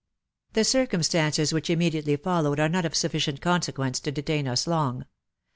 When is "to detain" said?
3.99-4.47